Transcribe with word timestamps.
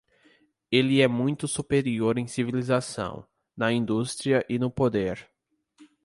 Ele 0.71 0.99
é 0.99 1.07
muito 1.07 1.47
superior 1.47 2.17
em 2.17 2.25
civilização, 2.25 3.23
na 3.55 3.71
indústria 3.71 4.43
e 4.49 4.57
no 4.57 4.71
poder. 4.71 5.29